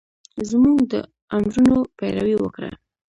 زمونږ 0.49 0.79
د 0.91 0.93
امرونو 1.35 1.77
پېروي 1.97 2.35
وکړه 2.39 2.71